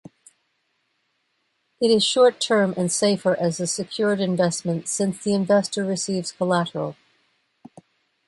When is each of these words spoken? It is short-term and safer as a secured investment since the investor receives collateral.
It 1.79 1.91
is 1.91 2.03
short-term 2.03 2.73
and 2.75 2.91
safer 2.91 3.35
as 3.39 3.59
a 3.59 3.67
secured 3.67 4.19
investment 4.19 4.87
since 4.87 5.23
the 5.23 5.35
investor 5.35 5.85
receives 5.85 6.31
collateral. 6.31 6.95